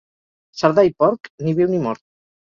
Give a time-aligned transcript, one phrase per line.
[0.61, 2.03] Cerdà i porc, ni viu ni mort.